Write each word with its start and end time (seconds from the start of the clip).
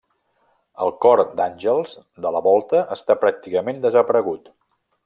El 0.85 0.93
Cor 1.05 1.21
d'Àngels 1.41 1.93
de 2.27 2.33
la 2.39 2.43
volta 2.51 2.83
està 2.99 3.21
pràcticament 3.27 3.87
desaparegut. 3.89 4.53